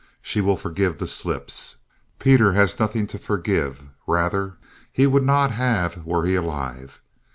[0.23, 1.75] She will forgive the slips.
[2.17, 4.57] Peter has nothing to forgive; rather,
[4.91, 6.99] he would not have were he alive.